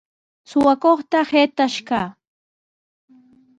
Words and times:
Suqakuqta 0.49 1.19
saytash 1.29 1.79
kaa. 1.87 2.09